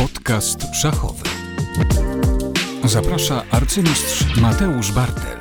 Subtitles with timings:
[0.00, 1.22] Podcast szachowy.
[2.84, 5.38] Zaprasza arcymistrz Mateusz Bartel.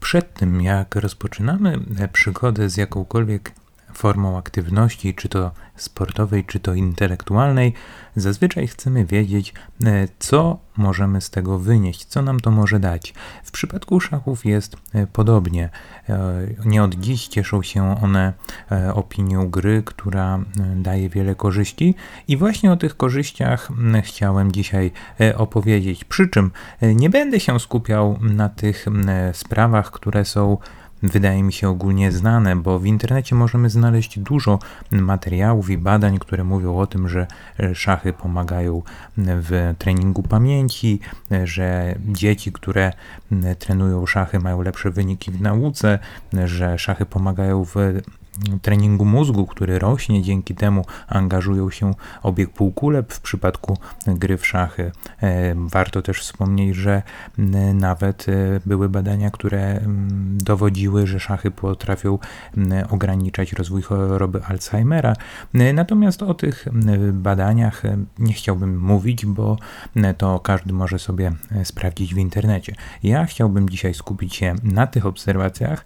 [0.00, 1.78] Przed tym, jak rozpoczynamy
[2.12, 3.52] przygodę z jakąkolwiek
[3.92, 7.72] formą aktywności, czy to sportowej, czy to intelektualnej,
[8.16, 9.54] zazwyczaj chcemy wiedzieć,
[9.84, 13.14] e, co możemy z tego wynieść, co nam to może dać.
[13.44, 15.70] W przypadku szachów jest e, podobnie.
[16.08, 18.32] E, nie od dziś cieszą się one
[18.94, 20.40] opinią gry, która
[20.76, 21.94] daje wiele korzyści,
[22.28, 23.68] i właśnie o tych korzyściach
[24.02, 24.90] chciałem dzisiaj
[25.36, 26.04] opowiedzieć.
[26.04, 26.50] Przy czym
[26.82, 28.86] nie będę się skupiał na tych
[29.32, 30.58] sprawach, które są
[31.02, 34.58] wydaje mi się ogólnie znane, bo w internecie możemy znaleźć dużo
[34.90, 37.26] materiałów i badań, które mówią o tym, że
[37.74, 38.82] szachy pomagają
[39.16, 41.00] w treningu pamięci,
[41.44, 42.92] że dzieci, które
[43.58, 45.98] trenują szachy, mają lepsze wyniki w nauce,
[46.44, 47.74] że szachy pomagają w
[48.62, 54.92] treningu mózgu, który rośnie, dzięki temu angażują się obieg półkulep w przypadku gry w szachy.
[55.22, 57.02] E, warto też wspomnieć, że
[57.74, 59.80] nawet e, były badania, które
[60.32, 62.18] dowodziły, że szachy potrafią
[62.90, 65.14] ograniczać rozwój choroby Alzheimera.
[65.54, 66.66] E, natomiast o tych
[67.12, 67.82] badaniach
[68.18, 69.56] nie chciałbym mówić, bo
[70.18, 71.32] to każdy może sobie
[71.64, 72.74] sprawdzić w internecie.
[73.02, 75.84] Ja chciałbym dzisiaj skupić się na tych obserwacjach,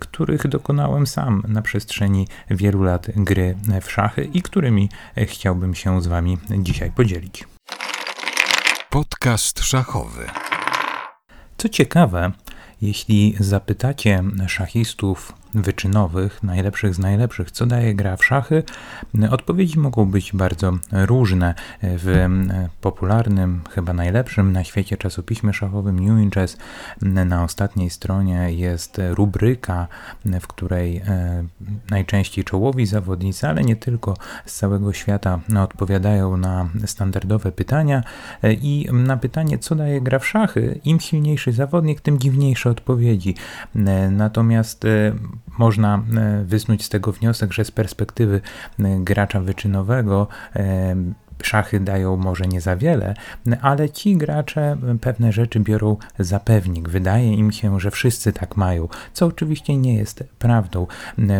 [0.00, 4.88] których dokonałem sam na przestrzeni przestrzeni wielu lat gry w szachy i którymi
[5.26, 7.44] chciałbym się z Wami dzisiaj podzielić.
[8.90, 10.26] Podcast szachowy.
[11.56, 12.32] Co ciekawe,
[12.82, 18.62] jeśli zapytacie szachistów wyczynowych, najlepszych z najlepszych, co daje gra w szachy,
[19.30, 21.54] odpowiedzi mogą być bardzo różne.
[21.82, 22.26] W
[22.80, 26.56] popularnym, chyba najlepszym na świecie czasopiśmie szachowym New in Chess
[27.02, 29.88] na ostatniej stronie jest rubryka,
[30.40, 31.44] w której e,
[31.90, 38.02] najczęściej czołowi zawodnicy, ale nie tylko z całego świata odpowiadają na standardowe pytania
[38.42, 43.34] e, i na pytanie, co daje gra w szachy, im silniejszy zawodnik, tym dziwniejsze odpowiedzi.
[43.74, 44.84] E, natomiast
[45.58, 48.40] można e, wysnuć z tego wniosek, że z perspektywy
[48.78, 50.96] e, gracza wyczynowego e,
[51.42, 53.14] szachy dają może nie za wiele,
[53.62, 56.88] ale ci gracze pewne rzeczy biorą za pewnik.
[56.88, 60.86] Wydaje im się, że wszyscy tak mają, co oczywiście nie jest prawdą,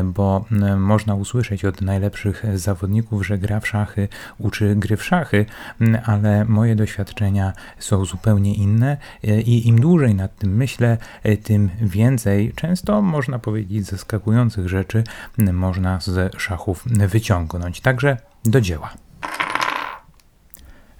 [0.04, 0.44] bo
[0.76, 4.08] można usłyszeć od najlepszych zawodników, że gra w szachy
[4.38, 5.46] uczy gry w szachy,
[6.04, 10.98] ale moje doświadczenia są zupełnie inne i im dłużej nad tym myślę,
[11.42, 15.04] tym więcej, często można powiedzieć zaskakujących rzeczy
[15.38, 17.80] można z szachów wyciągnąć.
[17.80, 18.90] Także do dzieła.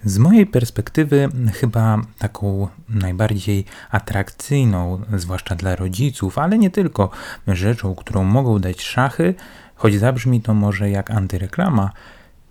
[0.04, 7.10] Z mojej perspektywy, chyba taką najbardziej atrakcyjną, zwłaszcza dla rodziców, ale nie tylko,
[7.48, 9.34] rzeczą, którą mogą dać szachy,
[9.74, 11.90] choć zabrzmi to może jak antyreklama,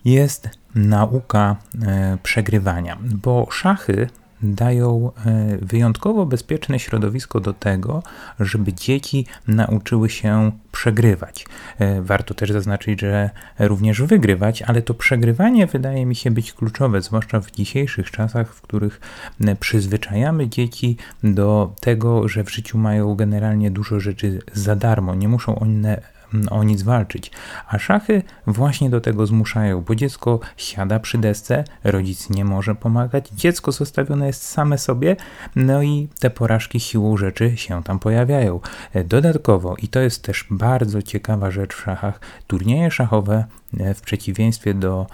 [0.06, 4.10] jest nauka e, przegrywania, bo szachy
[4.42, 8.04] dają e, wyjątkowo bezpieczne środowisko do tego,
[8.40, 11.46] żeby dzieci nauczyły się przegrywać.
[11.80, 13.30] E, warto też zaznaczyć, że
[13.60, 18.62] również wygrywać, ale to przegrywanie wydaje mi się być kluczowe, zwłaszcza w dzisiejszych czasach, w
[18.62, 19.02] których
[19.42, 25.16] e, przyzwyczajamy dzieci do tego, że w życiu mają generalnie dużo rzeczy za darmo.
[25.16, 26.15] Nie muszą one
[26.52, 27.32] o nic walczyć.
[27.68, 33.30] A szachy właśnie do tego zmuszają, bo dziecko siada przy desce, rodzic nie może pomagać,
[33.30, 35.16] dziecko zostawione jest same sobie,
[35.56, 38.60] no i te porażki siłą rzeczy się tam pojawiają.
[39.06, 43.46] Dodatkowo, i to jest też bardzo ciekawa rzecz w szachach, turnieje szachowe
[43.80, 45.08] e, w przeciwieństwie do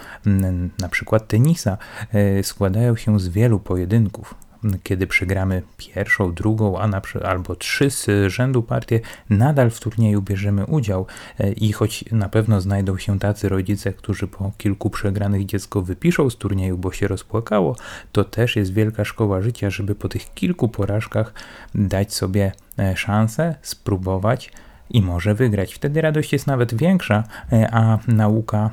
[0.79, 1.77] na przykład tenisa
[2.13, 4.35] e, składają się z wielu pojedynków
[4.83, 8.99] kiedy przegramy pierwszą, drugą, a na, albo trzy z rzędu partię,
[9.29, 11.05] nadal w turnieju bierzemy udział
[11.39, 16.29] e, i choć na pewno znajdą się tacy rodzice, którzy po kilku przegranych dziecko wypiszą
[16.29, 17.75] z turnieju, bo się rozpłakało,
[18.11, 21.33] to też jest wielka szkoła życia, żeby po tych kilku porażkach
[21.75, 24.51] dać sobie e, szansę, spróbować
[24.89, 25.73] i może wygrać.
[25.73, 28.69] Wtedy radość jest nawet większa, e, a nauka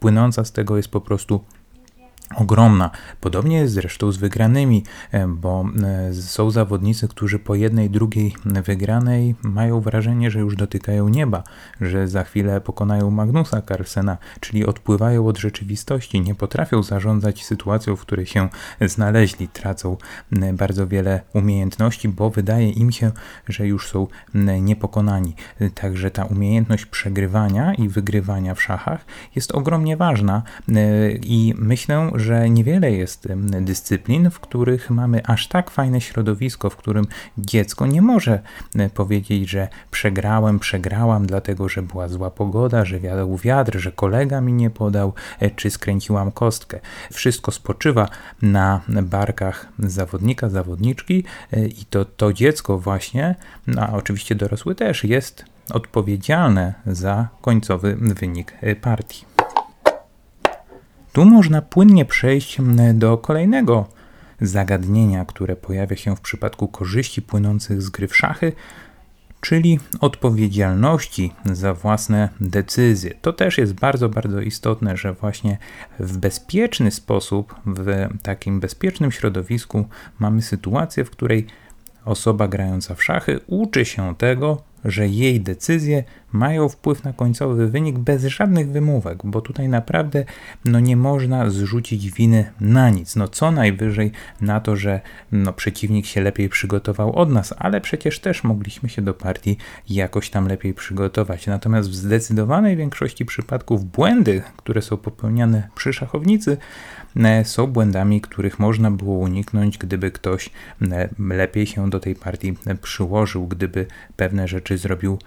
[0.00, 1.44] płynąca z tego jest po prostu
[2.36, 2.90] ogromna.
[3.20, 5.64] Podobnie jest zresztą z wygranymi, e, bo
[6.08, 11.42] e, są zawodnicy, którzy po jednej, drugiej wygranej mają wrażenie, że już dotykają nieba,
[11.80, 18.00] że za chwilę pokonają Magnusa Carlsena, czyli odpływają od rzeczywistości, nie potrafią zarządzać sytuacją, w
[18.00, 18.48] której się
[18.80, 19.96] znaleźli, tracą
[20.52, 23.12] bardzo wiele umiejętności, bo wydaje im się,
[23.48, 24.06] że już są
[24.60, 25.34] niepokonani.
[25.74, 29.04] Także ta umiejętność przegrywania i wygrywania w szachach
[29.36, 33.28] jest ogromnie ważna e, i myślę, że niewiele jest
[33.60, 37.04] dyscyplin, w których mamy aż tak fajne środowisko, w którym
[37.38, 38.40] dziecko nie może
[38.94, 44.52] powiedzieć, że przegrałem, przegrałam, dlatego że była zła pogoda, że wiadał wiatr, że kolega mi
[44.52, 46.80] nie podał, e, czy skręciłam kostkę.
[47.12, 48.08] Wszystko spoczywa
[48.42, 53.34] na barkach zawodnika, zawodniczki e, i to, to dziecko właśnie,
[53.66, 59.27] no, a oczywiście dorosły też, jest odpowiedzialne za końcowy wynik e, partii.
[61.18, 62.58] Tu można płynnie przejść
[62.94, 63.88] do kolejnego
[64.40, 68.52] zagadnienia, które pojawia się w przypadku korzyści płynących z gry w szachy,
[69.40, 73.14] czyli odpowiedzialności za własne decyzje.
[73.22, 75.58] To też jest bardzo, bardzo istotne, że właśnie
[75.98, 79.88] w bezpieczny sposób, w takim bezpiecznym środowisku
[80.18, 81.46] mamy sytuację, w której
[82.04, 87.98] osoba grająca w szachy uczy się tego, że jej decyzje mają wpływ na końcowy wynik
[87.98, 90.24] bez żadnych wymówek, bo tutaj naprawdę
[90.64, 93.16] no, nie można zrzucić winy na nic.
[93.16, 95.00] No co najwyżej na to, że
[95.32, 99.56] no, przeciwnik się lepiej przygotował od nas, ale przecież też mogliśmy się do partii
[99.88, 101.46] jakoś tam lepiej przygotować.
[101.46, 106.56] Natomiast w zdecydowanej większości przypadków błędy, które są popełniane przy szachownicy,
[107.44, 110.50] są błędami, których można było uniknąć, gdyby ktoś
[110.92, 115.18] e, lepiej się do tej partii e, przyłożył, gdyby pewne rzeczy zrobił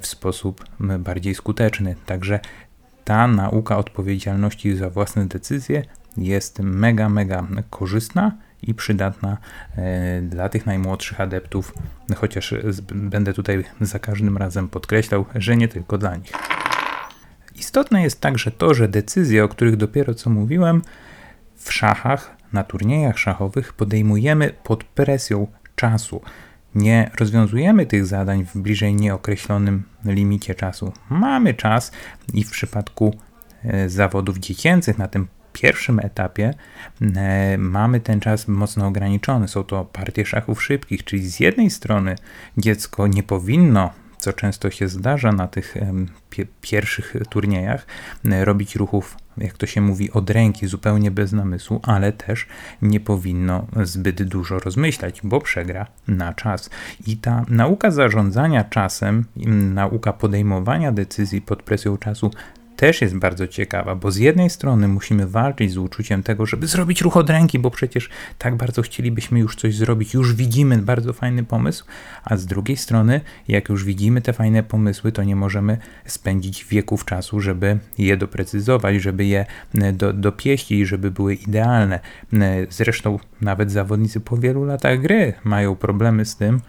[0.00, 0.64] w sposób
[0.98, 1.96] bardziej skuteczny.
[2.06, 2.40] Także
[3.04, 5.82] ta nauka odpowiedzialności za własne decyzje
[6.16, 8.32] jest mega, mega korzystna
[8.62, 9.38] i przydatna
[10.22, 11.74] dla tych najmłodszych adeptów,
[12.16, 12.54] chociaż
[12.94, 16.32] będę tutaj za każdym razem podkreślał, że nie tylko dla nich.
[17.54, 20.82] Istotne jest także to, że decyzje, o których dopiero co mówiłem,
[21.56, 25.46] w szachach, na turniejach szachowych podejmujemy pod presją
[25.76, 26.20] czasu.
[26.74, 30.92] Nie rozwiązujemy tych zadań w bliżej nieokreślonym limicie czasu.
[31.10, 31.92] Mamy czas
[32.34, 33.16] i w przypadku
[33.64, 36.54] e, zawodów dziecięcych na tym pierwszym etapie
[37.16, 39.48] e, mamy ten czas mocno ograniczony.
[39.48, 42.16] Są to partie szachów szybkich, czyli z jednej strony
[42.58, 43.90] dziecko nie powinno
[44.24, 45.74] co często się zdarza na tych
[46.30, 47.86] pie pierwszych turniejach,
[48.24, 52.46] robić ruchów, jak to się mówi, od ręki, zupełnie bez namysłu, ale też
[52.82, 56.70] nie powinno zbyt dużo rozmyślać, bo przegra na czas.
[57.06, 59.24] I ta nauka zarządzania czasem,
[59.74, 62.30] nauka podejmowania decyzji pod presją czasu
[62.76, 67.00] też jest bardzo ciekawa, bo z jednej strony musimy walczyć z uczuciem tego, żeby zrobić
[67.00, 71.44] ruch od ręki, bo przecież tak bardzo chcielibyśmy już coś zrobić, już widzimy bardzo fajny
[71.44, 71.84] pomysł,
[72.24, 77.04] a z drugiej strony, jak już widzimy te fajne pomysły, to nie możemy spędzić wieków
[77.04, 82.00] czasu, żeby je doprecyzować, żeby je e, do, dopieścić, żeby były idealne.
[82.32, 86.60] E, zresztą nawet zawodnicy po wielu latach gry mają problemy z tym,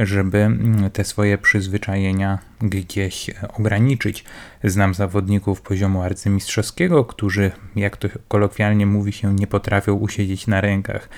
[0.00, 4.24] żeby mm, te swoje przyzwyczajenia gdzieś ograniczyć.
[4.64, 11.08] Znam zawodników poziomu arcymistrzowskiego, którzy, jak to kolokwialnie mówi się, nie potrafią usiedzieć na rękach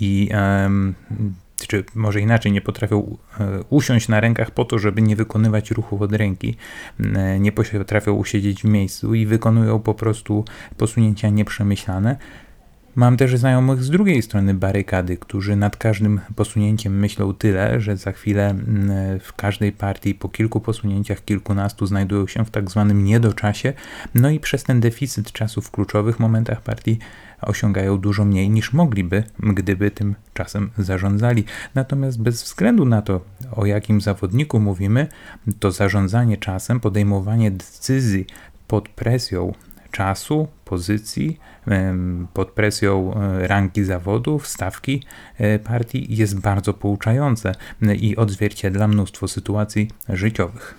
[0.00, 0.30] i
[1.68, 6.02] czy może inaczej, nie potrafią e, usiąść na rękach po to, żeby nie wykonywać ruchów
[6.02, 6.56] od ręki,
[7.40, 10.44] nie potrafią usiedzieć w miejscu i wykonują po prostu
[10.76, 12.16] posunięcia nieprzemyślane.
[12.94, 18.12] Mam też znajomych z drugiej strony barykady, którzy nad każdym posunięciem myślą tyle, że za
[18.12, 23.72] chwilę mm, w każdej partii po kilku posunięciach, kilkunastu znajdują się w tak zwanym niedoczasie,
[24.14, 26.98] no i przez ten deficyt czasu w kluczowych momentach partii
[27.42, 31.44] osiągają dużo mniej niż mogliby, gdyby tym czasem zarządzali.
[31.74, 33.20] Natomiast bez względu na to,
[33.52, 35.06] o jakim zawodniku mówimy,
[35.60, 38.26] to zarządzanie czasem, podejmowanie decyzji
[38.68, 39.52] pod presją
[39.90, 41.38] czasu, pozycji,
[42.34, 45.02] pod presją e, ranki zawodów, stawki
[45.38, 47.54] e, partii jest bardzo pouczające
[47.96, 50.74] i odzwierciedla mnóstwo sytuacji życiowych.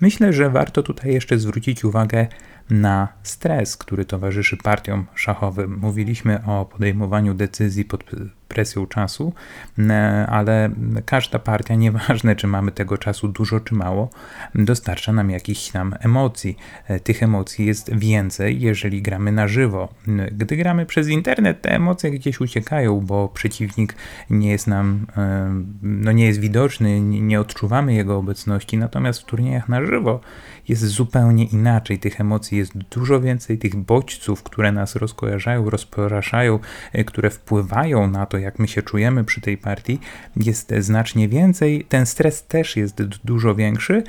[0.00, 2.26] Myślę, że warto tutaj jeszcze zwrócić uwagę
[2.70, 5.78] na stres, który towarzyszy partiom szachowym.
[5.80, 8.04] Mówiliśmy o podejmowaniu decyzji pod
[8.48, 9.32] presją czasu,
[9.78, 10.70] e, ale
[11.06, 14.10] każda partia, nieważne czy mamy tego czasu dużo czy mało,
[14.54, 16.56] dostarcza nam jakichś tam emocji.
[16.88, 19.88] E, tych emocji jest więcej, jeżeli gramy na żywo.
[20.32, 23.94] Gdy gramy przez internet, te emocje gdzieś uciekają, bo przeciwnik
[24.30, 29.68] nie jest nam, e, no nie jest widoczny, nie odczuwamy jego obecności, natomiast w turniejach
[29.68, 30.20] na żywo
[30.68, 31.98] jest zupełnie inaczej.
[31.98, 36.58] Tych emocji jest dużo więcej, tych bodźców, które nas rozkojarzają, rozpraszają,
[37.06, 40.00] które wpływają na to, jak my się czujemy przy tej partii,
[40.36, 41.86] jest znacznie więcej.
[41.88, 44.02] Ten stres też jest dużo większy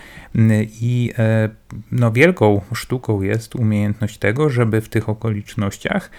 [0.82, 1.50] i e,
[1.92, 6.10] no, wielką sztuką jest umiejętność tego, żeby w tych okolicznościach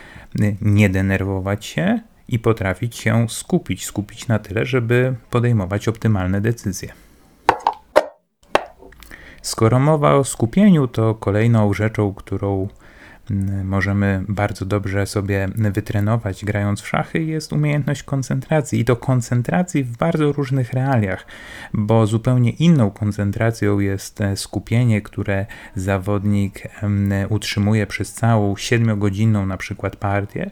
[0.60, 6.92] nie denerwować się i potrafić się skupić, skupić na tyle, żeby podejmować optymalne decyzje.
[9.42, 12.68] Skoro mowa o skupieniu, to kolejną rzeczą, którą
[13.64, 18.80] możemy bardzo dobrze sobie wytrenować grając w szachy, jest umiejętność koncentracji.
[18.80, 21.26] I to koncentracji w bardzo różnych realiach,
[21.73, 26.62] bo zupełnie inną koncentracją jest e, skupienie, które zawodnik
[27.28, 30.50] utrzymuje przez całą 7-godzinną na przykład partię,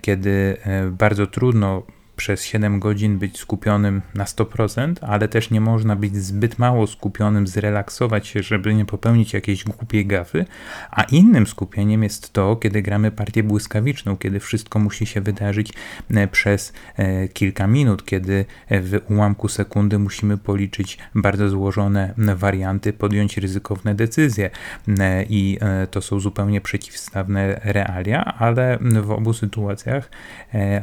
[0.00, 1.82] kiedy e, bardzo trudno
[2.18, 7.46] przez 7 godzin być skupionym na 100%, ale też nie można być zbyt mało skupionym,
[7.46, 10.44] zrelaksować się, żeby nie popełnić jakiejś głupiej gafy,
[10.90, 15.72] a innym skupieniem jest to, kiedy gramy partię błyskawiczną, kiedy wszystko musi się wydarzyć
[16.10, 23.36] e, przez e, kilka minut, kiedy w ułamku sekundy musimy policzyć bardzo złożone warianty, podjąć
[23.36, 24.50] ryzykowne decyzje.
[24.98, 25.58] E, i
[25.90, 30.10] to są zupełnie przeciwstawne realia, ale w obu sytuacjach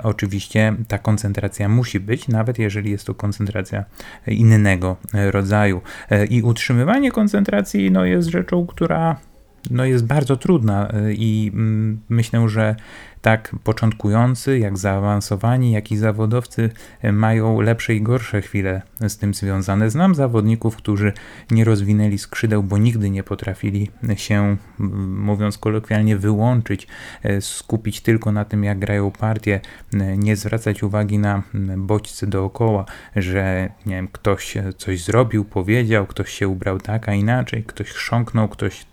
[0.04, 3.86] oczywiście ta koncentracja koncentracja musi być, nawet jeżeli jest to koncentracja
[4.28, 5.82] innego rodzaju.
[6.30, 9.16] I utrzymywanie koncentracji no, jest rzeczą, która
[9.72, 12.76] no, jest bardzo trudna i mm, myślę, że
[13.26, 16.70] tak początkujący, jak zaawansowani, jak i zawodowcy
[17.02, 19.90] e, mają lepsze i gorsze chwile z tym związane.
[19.90, 21.14] Znam zawodników, którzy
[21.52, 24.58] nie rozwinęli skrzydeł, bo nigdy nie potrafili się,
[25.08, 26.88] mówiąc kolokwialnie, wyłączyć,
[27.24, 29.62] e, skupić tylko na tym, jak grają partię,
[29.94, 31.44] e, nie zwracać uwagi na
[31.78, 37.64] bodźce dookoła, że nie wiem, ktoś coś zrobił, powiedział, ktoś się ubrał tak, a inaczej,
[37.64, 38.86] ktoś chrząknął, ktoś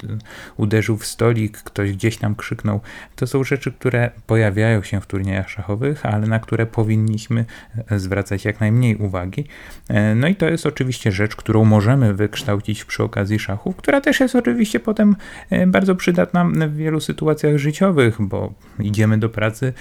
[0.57, 2.81] uderzył w stolik, ktoś gdzieś tam krzyknął.
[3.17, 7.45] To są rzeczy, które pojawiają się w turniejach szachowych, ale na które powinniśmy
[7.91, 9.45] e, zwracać jak najmniej uwagi.
[9.89, 14.21] E, no i to jest oczywiście rzecz, którą możemy wykształcić przy okazji szachów, która też
[14.21, 15.17] jest oczywiście potem
[15.51, 19.73] e, bardzo przydatna w wielu sytuacjach życiowych, bo idziemy do pracy,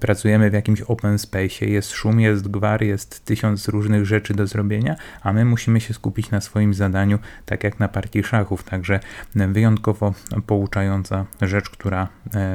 [0.00, 4.96] pracujemy w jakimś open space, jest szum, jest gwar, jest tysiąc różnych rzeczy do zrobienia,
[5.22, 8.64] a my musimy się skupić na swoim zadaniu, tak jak na partii szachów.
[8.64, 9.00] Także
[9.34, 10.14] wyjątkowo
[10.46, 12.08] pouczająca rzecz, która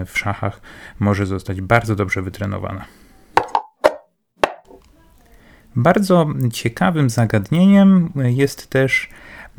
[0.06, 0.62] w szachach
[1.00, 2.86] może zostać bardzo dobrze wytrenowana.
[5.76, 9.10] Bardzo ciekawym zagadnieniem jest też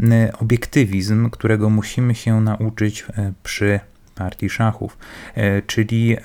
[0.01, 3.81] e, obiektywizm, którego musimy się nauczyć e, przy
[4.15, 4.99] partii szachów,
[5.35, 6.17] e, czyli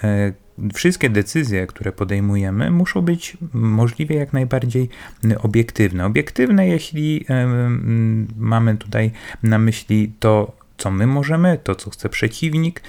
[0.74, 4.90] wszystkie decyzje, które podejmujemy, muszą być możliwie jak najbardziej
[5.42, 6.06] obiektywne.
[6.06, 7.26] Obiektywne, jeśli
[8.38, 9.12] mamy tutaj
[9.44, 12.82] na myśli to, co my możemy, to co chce przeciwnik,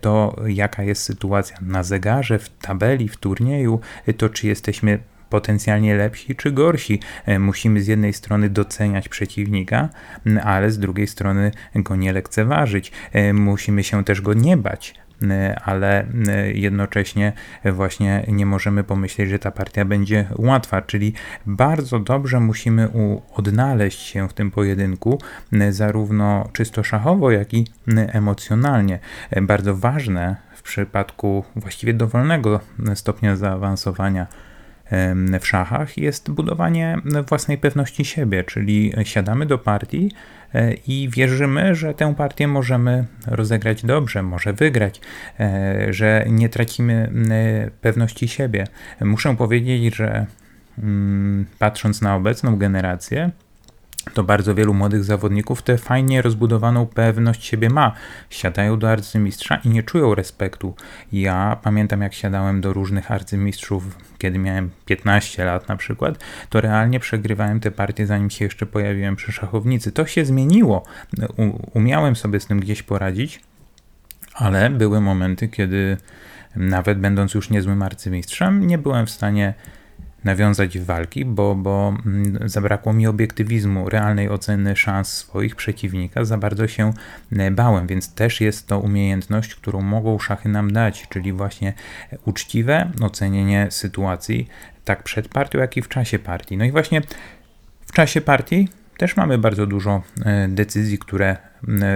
[0.00, 3.80] to jaka jest sytuacja na zegarze, w tabeli, w turnieju,
[4.16, 4.98] to czy jesteśmy
[5.30, 7.00] potencjalnie lepsi czy gorsi.
[7.38, 9.88] Musimy z jednej strony doceniać przeciwnika,
[10.44, 12.92] ale z drugiej strony go nie lekceważyć.
[13.34, 14.94] Musimy się też go nie bać,
[15.64, 17.32] ale y, jednocześnie
[17.64, 21.12] właśnie nie możemy pomyśleć, że ta partia będzie łatwa, czyli
[21.46, 22.88] bardzo dobrze musimy
[23.34, 25.18] odnaleźć się w tym pojedynku,
[25.52, 27.66] y, zarówno czysto szachowo, jak i
[28.12, 28.98] emocjonalnie.
[29.42, 32.60] Bardzo ważne w przypadku właściwie dowolnego
[32.94, 34.26] stopnia zaawansowania
[35.40, 40.10] w szachach jest budowanie własnej pewności siebie, czyli siadamy do partii
[40.54, 45.00] e, i wierzymy, że tę partię możemy rozegrać dobrze, może wygrać,
[45.40, 47.12] e, że nie tracimy
[47.80, 48.66] pewności siebie.
[49.00, 50.26] Muszę powiedzieć, że
[50.78, 53.30] mm, patrząc na obecną generację,
[54.14, 57.92] to bardzo wielu młodych zawodników tę fajnie rozbudowaną pewność siebie ma.
[58.30, 60.74] Siadają do arcymistrza i nie czują respektu.
[61.12, 67.00] Ja pamiętam, jak siadałem do różnych arcymistrzów, kiedy miałem 15 lat na przykład, to realnie
[67.00, 69.92] przegrywałem te partie, zanim się jeszcze pojawiłem przy szachownicy.
[69.92, 70.84] To się zmieniło.
[71.74, 73.40] umiałem sobie z tym gdzieś poradzić,
[74.34, 75.96] ale były momenty, kiedy
[76.56, 79.54] nawet będąc już niezłym arcymistrzem, nie byłem w stanie
[80.24, 86.68] nawiązać walki, bo, bo mm, zabrakło mi obiektywizmu, realnej oceny szans swoich przeciwnika, za bardzo
[86.68, 86.92] się
[87.32, 91.72] e, bałem, więc też jest to umiejętność, którą mogą szachy nam dać, czyli właśnie
[92.24, 94.48] uczciwe ocenienie sytuacji,
[94.84, 96.56] tak przed partią, jak i w czasie partii.
[96.56, 97.02] No i właśnie
[97.86, 101.36] w czasie partii też mamy bardzo dużo e, decyzji, które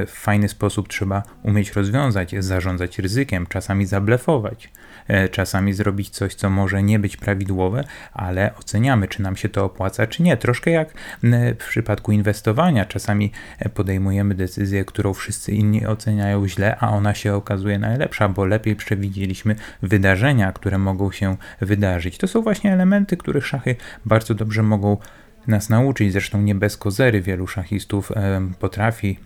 [0.07, 4.86] w fajny sposób trzeba umieć rozwiązać, zarządzać ryzykiem, czasami zablefować, e,
[5.31, 10.07] czasami zrobić coś, co może nie być prawidłowe, ale oceniamy, czy nam się to opłaca,
[10.07, 10.37] czy nie.
[10.37, 10.89] Troszkę jak
[11.61, 17.35] w przypadku inwestowania, czasami e, podejmujemy decyzję, którą wszyscy inni oceniają źle, a ona się
[17.35, 22.19] okazuje najlepsza, bo lepiej przewidzieliśmy wydarzenia, które mogą się wydarzyć.
[22.19, 24.97] To są właśnie elementy, których szachy bardzo dobrze mogą
[25.49, 26.13] nas nauczyć.
[26.13, 28.13] Zresztą nie bez kozery wielu szachistów
[28.61, 29.19] potrafi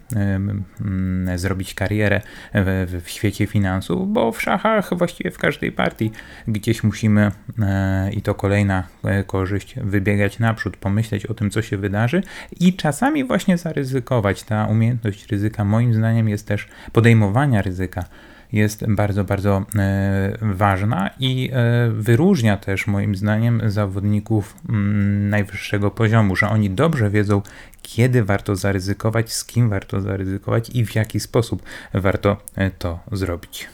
[1.36, 2.20] zrobić karierę
[2.54, 6.10] w, w świecie finansów, bo w szachach właściwie w każdej partii
[6.48, 7.30] gdzieś musimy
[7.62, 12.22] e, i to kolejna e, korzyść wybiegać naprzód, pomyśleć o tym, co się wydarzy
[12.60, 14.42] i czasami właśnie zaryzykować.
[14.42, 18.04] Ta umiejętność ryzyka moim zdaniem jest też podejmowania ryzyka
[18.52, 26.36] jest bardzo, bardzo e, ważna i e, wyróżnia też moim zdaniem zawodników mm, najwyższego poziomu,
[26.36, 27.42] że oni dobrze wiedzą,
[27.82, 31.62] kiedy warto zaryzykować, z kim warto zaryzykować i w jaki sposób
[31.94, 33.68] warto e, to zrobić.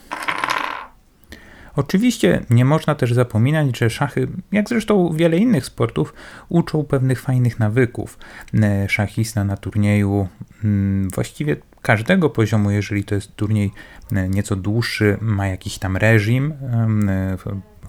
[1.75, 6.13] Oczywiście nie można też zapominać, że szachy, jak zresztą wiele innych sportów,
[6.49, 8.17] uczą pewnych fajnych nawyków.
[8.87, 10.27] Szachista na turnieju
[10.63, 11.55] mm, właściwie
[11.87, 13.71] każdego poziomu, jeżeli to jest turniej
[14.11, 16.53] e, nieco dłuższy, ma jakiś tam reżim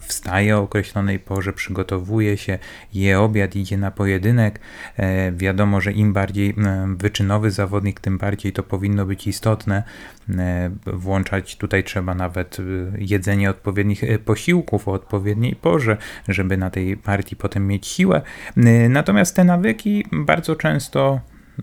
[0.01, 2.59] wstaje o określonej porze, przygotowuje się,
[2.93, 4.59] je obiad, idzie na pojedynek.
[4.97, 6.55] E, wiadomo, że im bardziej
[6.97, 9.83] wyczynowy zawodnik, tym bardziej to powinno być istotne.
[10.37, 12.63] E, włączać tutaj trzeba nawet e,
[12.97, 18.21] jedzenie odpowiednich posiłków o odpowiedniej porze, żeby na tej partii potem mieć siłę.
[18.89, 21.19] Natomiast te nawyki bardzo często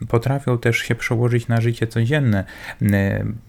[0.08, 2.44] potrafią też się przełożyć na życie codzienne.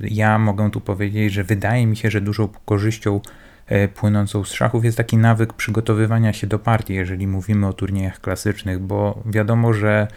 [0.01, 3.21] Ja mogę tu powiedzieć, że wydaje mi się, że dużą korzyścią
[3.67, 8.21] E, płynącą z szachów jest taki nawyk przygotowywania się do partii, jeżeli mówimy o turniejach
[8.21, 10.07] klasycznych, bo wiadomo, że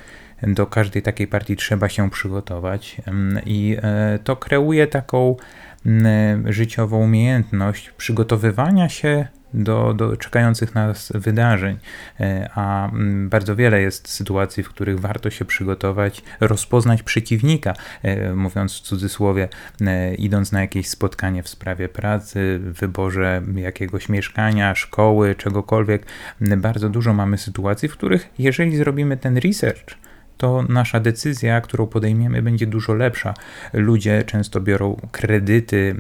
[0.42, 2.96] do każdej takiej partii trzeba się przygotować
[3.46, 5.36] i e, to kreuje taką
[6.44, 11.78] życiową umiejętność przygotowywania się do, do czekających nas wydarzeń,
[12.20, 18.34] e, a mm, bardzo wiele jest sytuacji, w których warto się przygotować, rozpoznać przeciwnika, e,
[18.34, 19.48] mówiąc w cudzysłowie,
[19.80, 26.06] e, idąc na jakieś spotkanie w sprawie pracy, wyborze jakiegoś mieszkania, szkoły, czegokolwiek.
[26.40, 29.96] Bardzo dużo mamy sytuacji, w których jeżeli zrobimy ten research,
[30.40, 33.34] to nasza decyzja, którą podejmiemy, będzie dużo lepsza.
[33.72, 35.96] Ludzie często biorą kredyty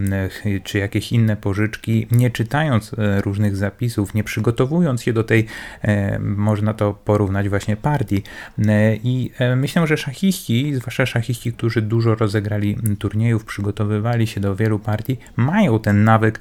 [0.64, 5.46] czy jakieś inne pożyczki, nie czytając e, różnych zapisów, nie przygotowując się do tej,
[5.82, 8.22] e, można to porównać właśnie partii.
[8.68, 14.78] E, I myślę, że szachiści, zwłaszcza szachiści, którzy dużo rozegrali turniejów, przygotowywali się do wielu
[14.78, 16.40] partii, mają ten nawyk,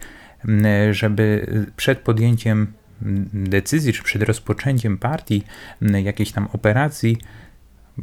[0.91, 2.67] żeby przed podjęciem
[3.33, 5.43] decyzji, czy przed rozpoczęciem partii,
[5.81, 7.17] jakiejś tam operacji,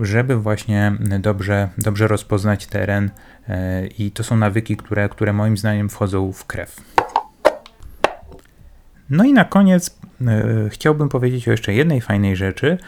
[0.01, 3.11] żeby właśnie dobrze, dobrze rozpoznać teren
[3.49, 6.77] e, i to są nawyki, które, które moim zdaniem wchodzą w krew.
[9.11, 12.79] No i na koniec e, chciałbym powiedzieć o jeszcze jednej fajnej rzeczy,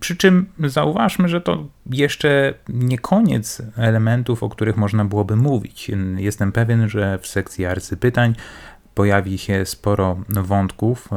[0.00, 5.90] przy czym zauważmy, że to jeszcze nie koniec elementów, o których można byłoby mówić.
[6.16, 8.34] Jestem pewien, że w sekcji arcypytań
[8.98, 11.08] pojawi się sporo wątków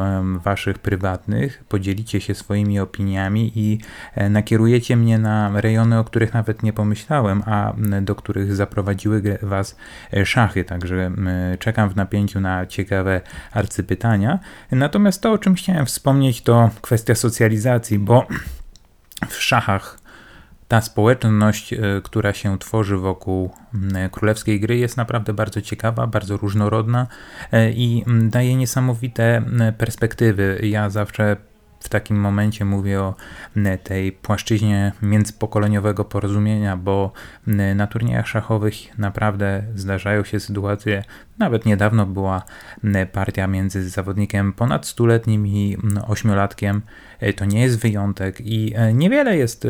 [0.44, 3.80] waszych prywatnych, podzielicie się swoimi opiniami i
[4.16, 9.78] e, nakierujecie mnie na rejony, o których nawet nie pomyślałem, a do których zaprowadziły was
[10.14, 10.64] e, szachy.
[10.64, 11.12] Także
[11.60, 14.40] czekam w napięciu na ciekawe arcypytania.
[14.72, 18.28] Natomiast to, o czym chciałem wspomnieć, to kwestia socjalizacji, bo
[19.30, 20.01] w szachach
[20.72, 23.52] ta społeczność, e, która się tworzy wokół
[24.12, 27.08] królewskiej gry, jest naprawdę bardzo ciekawa, bardzo różnorodna
[27.52, 29.44] e, i daje niesamowite
[29.78, 30.60] perspektywy.
[30.64, 31.38] Ja zawsze
[31.80, 33.16] w takim momencie mówię o
[33.84, 37.12] tej płaszczyźnie międzypokoleniowego porozumienia, bo
[37.76, 41.04] na turniejach szachowych naprawdę zdarzają się sytuacje,
[41.40, 42.44] nawet niedawno była
[43.12, 46.82] partia między zawodnikiem ponad stuletnim i ośmiolatkiem.
[47.20, 49.68] E, to nie jest wyjątek i niewiele jest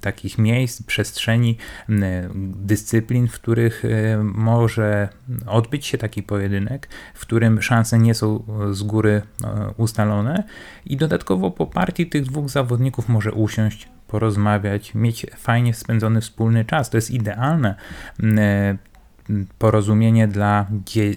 [0.00, 1.56] takich miejsc, przestrzeni,
[1.88, 5.08] mm, dyscyplin, w których e, może
[5.46, 10.44] odbyć się taki pojedynek, w którym szanse nie są z góry e, ustalone
[10.86, 16.90] i dodatkowo po partii tych dwóch zawodników może usiąść, porozmawiać, mieć fajnie spędzony wspólny czas.
[16.90, 17.74] To jest idealne
[18.22, 18.78] mm,
[19.58, 20.66] porozumienie dla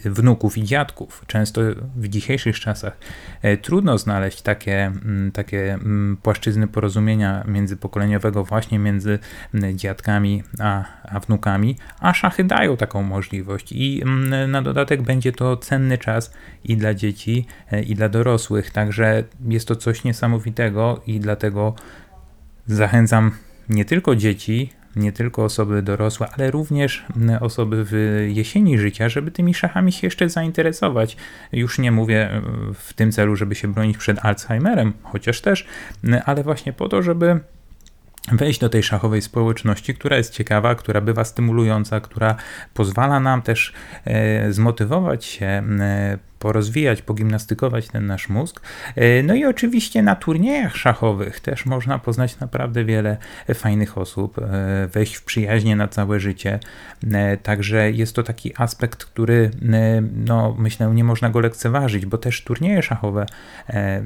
[0.05, 1.23] wnuków i dziadków.
[1.27, 1.61] Często
[1.95, 2.97] w dzisiejszych czasach
[3.41, 9.19] e, trudno znaleźć takie, mm, takie mm, płaszczyzny porozumienia międzypokoleniowego właśnie między
[9.53, 14.03] mm, dziadkami a, a wnukami, a szachy dają taką możliwość i
[14.47, 19.67] na dodatek będzie to cenny czas i dla dzieci, e, i dla dorosłych, także jest
[19.67, 21.73] to coś niesamowitego i dlatego
[22.67, 23.31] zachęcam
[23.69, 27.05] nie tylko dzieci, nie tylko osoby dorosłe, ale również
[27.41, 31.17] osoby w jesieni życia, żeby tymi szachami się jeszcze zainteresować.
[31.51, 32.41] Już nie mówię e,
[32.73, 35.67] w tym celu, żeby się bronić przed Alzheimerem, chociaż też,
[36.25, 37.39] ale właśnie po to, żeby
[38.31, 42.35] wejść do tej szachowej społeczności, która jest ciekawa, która bywa stymulująca, która
[42.73, 43.73] pozwala nam też
[44.05, 48.61] e, zmotywować się, e, porozwijać, pogimnastykować ten nasz mózg.
[48.95, 53.17] E, no i oczywiście na turniejach szachowych też można poznać naprawdę wiele
[53.53, 56.59] fajnych osób, e, wejść w przyjaźnie na całe życie.
[57.13, 59.51] E, także jest to taki aspekt, który
[60.25, 63.25] no, myślę nie można go lekceważyć, bo też turnieje szachowe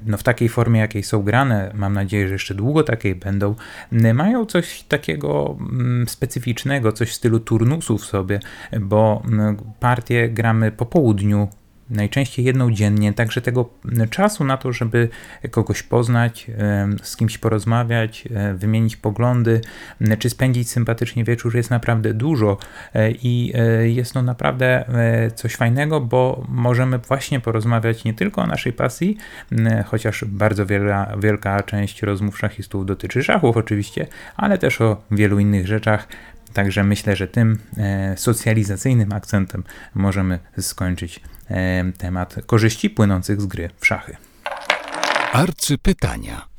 [0.06, 3.56] no, w takiej formie, jakiej są grane, mam nadzieję, że jeszcze długo takiej będą,
[4.14, 5.58] mają coś takiego
[6.08, 8.40] specyficznego, coś w stylu turnusu w sobie,
[8.82, 9.24] bo
[9.80, 11.48] partie gramy po południu,
[11.94, 13.70] najczęściej jedną dziennie, także tego
[14.10, 15.10] czasu na to, żeby
[15.52, 16.48] kogoś poznać,
[17.04, 19.62] z kimś porozmawiać, e, wymienić poglądy,
[20.20, 22.58] czy spędzić sympatycznie wieczór jest naprawdę dużo
[22.94, 24.86] e, i e, jest to naprawdę
[25.36, 29.18] coś fajnego, bo możemy właśnie porozmawiać nie tylko o naszej pasji,
[29.86, 35.68] chociaż bardzo wielka, wielka część rozmów szachistów dotyczy szachów oczywiście, ale też o wielu innych
[35.68, 36.08] rzeczach,
[36.54, 39.64] Także myślę, że tym e, socjalizacyjnym akcentem
[39.94, 44.18] możemy skończyć e, temat korzyści płynących z gry w szachy.
[45.34, 46.54] Arcypytania.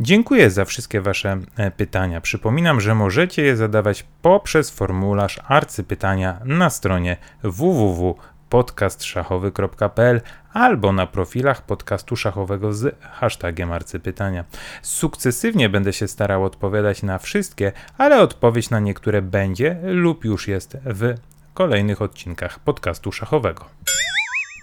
[0.00, 2.20] Dziękuję za wszystkie Wasze e, pytania.
[2.20, 8.18] Przypominam, że możecie je zadawać poprzez formularz arcypytania na stronie www
[8.48, 10.20] podcastszachowy.pl
[10.52, 14.44] albo na profilach podcastu szachowego z hashtagiem arcypytania.
[14.82, 20.76] Sukcesywnie będę się starał odpowiadać na wszystkie, ale odpowiedź na niektóre będzie lub już jest
[20.84, 21.14] w
[21.54, 23.64] kolejnych odcinkach podcastu szachowego.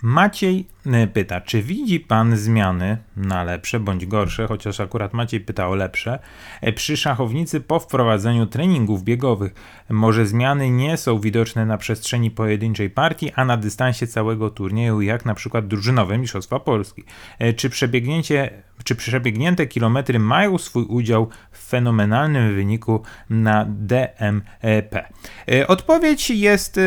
[0.08, 0.68] Maciej
[1.04, 5.76] y, pyta, czy widzi pan zmiany na lepsze bądź gorsze, chociaż akurat Maciej pyta o
[5.76, 6.20] lepsze,
[6.62, 9.54] e, przy szachownicy po wprowadzeniu treningów biegowych?
[9.90, 15.26] Może zmiany nie są widoczne na przestrzeni pojedynczej partii, a na dystansie całego turnieju, jak
[15.26, 17.04] na przykład drużynowe Mistrzostwa Polski?
[17.40, 18.50] E, czy przebiegnięcie
[18.84, 25.08] czy przebiegnięte kilometry mają swój udział w fenomenalnym wyniku na DMP?
[25.52, 26.80] E, odpowiedź jest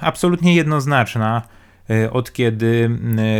[0.00, 1.42] absolutnie jednoznaczna.
[1.90, 2.90] E, od kiedy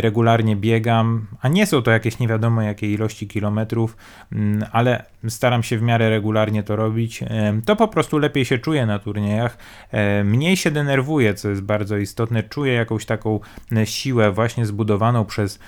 [0.01, 3.97] regularnie biegam, a nie są to jakieś nie wiadomo jakie ilości kilometrów,
[4.71, 7.23] ale staram się w miarę regularnie to robić,
[7.65, 9.57] to po prostu lepiej się czuję na turniejach,
[9.91, 13.39] e, mniej się denerwuję, co jest bardzo istotne, czuję jakąś taką
[13.85, 15.59] siłę właśnie zbudowaną przez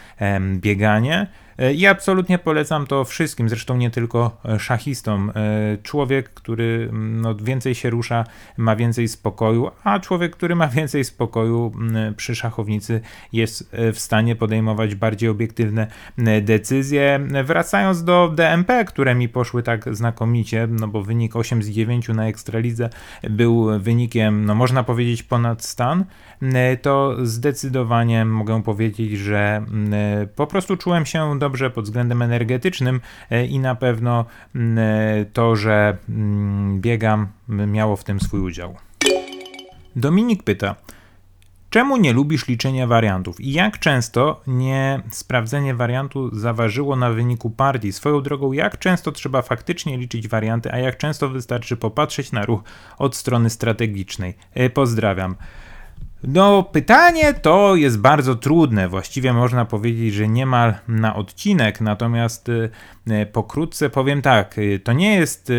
[0.60, 1.28] bieganie.
[1.53, 5.32] E, I absolutnie polecam to wszystkim, zresztą nie tylko e, szachistom.
[5.36, 8.26] E, człowiek, który mm, no, więcej się rusza,
[8.58, 13.02] ma więcej spokoju, a człowiek, który ma więcej spokoju mm, przy szachownicy
[13.34, 15.88] jest w stanie podejmować bardziej obiektywne
[16.42, 17.20] decyzje.
[17.44, 22.28] Wracając do DMP, które mi poszły tak znakomicie, no bo wynik 8 z 9 na
[22.28, 22.90] Ekstralidze
[23.30, 26.06] był wynikiem, no można powiedzieć, ponad stan,
[26.82, 29.66] to zdecydowanie mogę powiedzieć, że
[30.36, 34.26] po prostu czułem się dobrze pod względem energetycznym e, i na pewno
[34.56, 38.76] mm, e, to, że mm, biegam, miało w tym swój udział.
[39.96, 40.76] Dominik pyta,
[41.70, 47.92] Czemu nie lubisz liczenia wariantów i jak często nie sprawdzenie wariantu zaważyło na wyniku partii?
[47.92, 52.64] Swoją drogą, jak często trzeba faktycznie liczyć warianty, a jak często wystarczy popatrzeć na ruch
[52.98, 54.34] od strony strategicznej?
[54.54, 55.36] E, pozdrawiam.
[56.28, 58.90] No, pytanie to jest bardzo trudne.
[58.90, 62.70] Właściwie można powiedzieć, że niemal na odcinek, natomiast y,
[63.32, 64.58] pokrótce powiem tak.
[64.58, 65.52] Y, to nie jest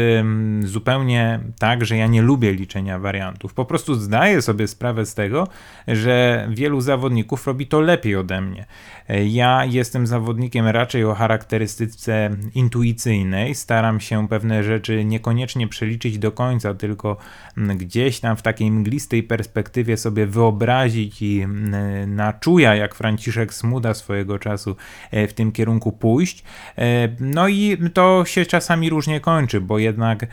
[0.60, 3.54] zupełnie tak, że ja nie lubię liczenia wariantów.
[3.54, 5.48] Po prostu zdaję sobie sprawę z tego,
[5.88, 8.66] że wielu zawodników robi to lepiej ode mnie.
[9.24, 13.54] Ja jestem zawodnikiem raczej o charakterystyce intuicyjnej.
[13.54, 17.16] Staram się pewne rzeczy niekoniecznie przeliczyć do końca, tylko
[17.56, 20.53] gdzieś tam w takiej mglistej perspektywie sobie wyobrazić
[21.20, 24.76] i mm, na czuja, jak Franciszek Smuda swojego czasu
[25.10, 26.44] e, w tym kierunku pójść.
[26.78, 30.26] E, no i to się czasami różnie kończy, bo jednak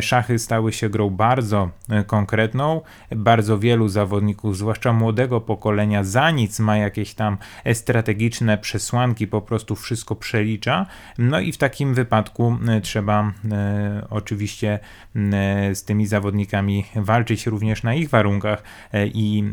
[0.00, 2.80] szachy stały się grą bardzo e, konkretną.
[3.16, 7.38] Bardzo wielu zawodników, zwłaszcza młodego pokolenia, za nic ma jakieś tam
[7.72, 10.86] strategiczne przesłanki po prostu wszystko przelicza.
[11.18, 14.78] No i w takim wypadku e, trzeba e, oczywiście
[15.16, 18.62] e, z tymi zawodnikami walczyć również na ich warunkach
[19.14, 19.44] i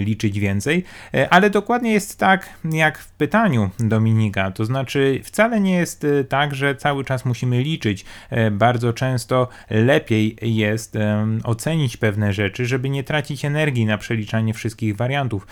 [0.00, 0.84] liczyć więcej.
[1.30, 4.50] Ale dokładnie jest tak, jak w pytaniu Dominika.
[4.50, 8.04] To znaczy, wcale nie jest tak, że cały czas musimy liczyć.
[8.52, 10.96] Bardzo często lepiej jest
[11.44, 15.46] ocenić pewne rzeczy, żeby nie tracić energii na przeliczanie wszystkich wariantów.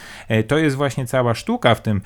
[0.48, 2.00] To jest właśnie cała sztuka w tym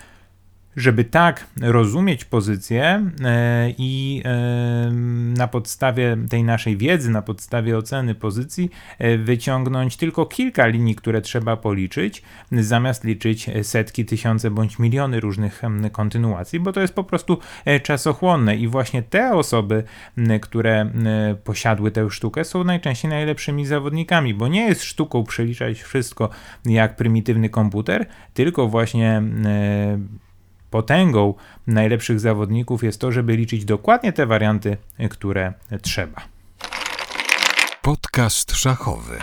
[0.76, 4.90] Żeby tak rozumieć pozycję e, i e,
[5.36, 11.20] na podstawie tej naszej wiedzy, na podstawie oceny pozycji, e, wyciągnąć tylko kilka linii, które
[11.20, 17.38] trzeba policzyć, zamiast liczyć setki, tysiące bądź miliony różnych kontynuacji, bo to jest po prostu
[17.82, 18.56] czasochłonne.
[18.56, 19.84] I właśnie te osoby,
[20.40, 20.90] które
[21.44, 26.30] posiadły tę sztukę, są najczęściej najlepszymi zawodnikami, bo nie jest sztuką przeliczać wszystko
[26.64, 29.22] jak prymitywny komputer, tylko właśnie
[30.74, 31.34] potęgą
[31.66, 34.76] najlepszych zawodników jest to, żeby liczyć dokładnie te warianty,
[35.10, 36.20] które trzeba.
[37.82, 39.18] Podcast szachowy.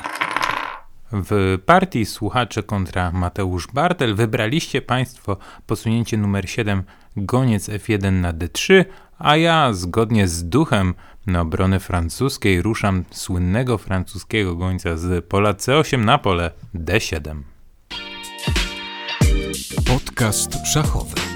[1.12, 5.38] W partii słuchacze kontra Mateusz Bartel wybraliście Państwo
[5.68, 6.84] posunięcie numer 7
[7.18, 8.86] goniec F1 na D3,
[9.18, 10.94] a ja zgodnie z duchem
[11.28, 17.42] na obronę francuskiej ruszam słynnego francuskiego gońca z pola C8 na pole D7.
[19.86, 21.31] Podcast szachowy.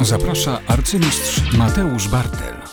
[0.00, 2.65] Zaprasza arcymistrz Mateusz Bartel.